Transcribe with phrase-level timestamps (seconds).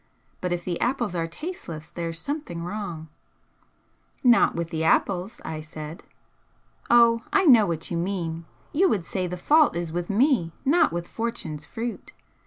[0.41, 3.07] But if the apples are tasteless there's something wrong."
[4.23, 6.05] "Not with the apples," I said.
[6.89, 8.45] "Oh, I know what you mean!
[8.73, 12.13] You would say the fault is with me, not with Fortune's fruit.